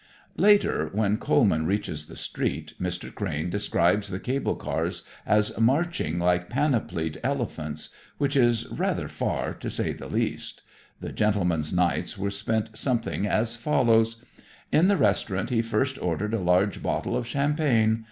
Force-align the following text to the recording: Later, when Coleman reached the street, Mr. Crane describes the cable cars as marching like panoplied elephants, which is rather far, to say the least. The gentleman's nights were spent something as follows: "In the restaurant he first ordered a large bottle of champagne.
Later, 0.37 0.89
when 0.93 1.19
Coleman 1.19 1.67
reached 1.67 2.07
the 2.07 2.15
street, 2.15 2.73
Mr. 2.81 3.13
Crane 3.13 3.51
describes 3.51 4.09
the 4.09 4.19
cable 4.19 4.55
cars 4.55 5.03
as 5.27 5.55
marching 5.59 6.17
like 6.17 6.49
panoplied 6.49 7.19
elephants, 7.23 7.89
which 8.17 8.35
is 8.35 8.65
rather 8.71 9.07
far, 9.07 9.53
to 9.53 9.69
say 9.69 9.93
the 9.93 10.07
least. 10.07 10.63
The 11.01 11.11
gentleman's 11.11 11.71
nights 11.71 12.17
were 12.17 12.31
spent 12.31 12.75
something 12.75 13.27
as 13.27 13.55
follows: 13.55 14.25
"In 14.71 14.87
the 14.87 14.97
restaurant 14.97 15.51
he 15.51 15.61
first 15.61 16.01
ordered 16.01 16.33
a 16.33 16.39
large 16.39 16.81
bottle 16.81 17.15
of 17.15 17.27
champagne. 17.27 17.99